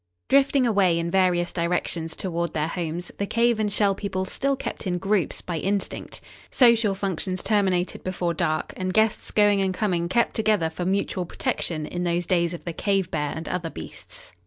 [0.29, 4.87] Drifting away in various directions toward their homes the Cave and Shell People still kept
[4.87, 6.21] in groups, by instinct.
[6.49, 11.85] Social functions terminated before dark and guests going and coming kept together for mutual protection
[11.85, 14.33] in those days of the cave bear and other beasts.